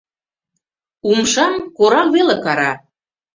[1.09, 2.71] Умшам корак веле кара.